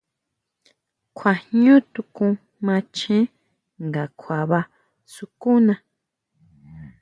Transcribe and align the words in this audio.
Kjua 1.17 1.33
ʼñú 1.45 1.75
tukún 1.93 2.33
macheé 2.65 3.19
nga 3.85 4.03
kjuaba 4.19 4.59
sukuna. 5.13 5.73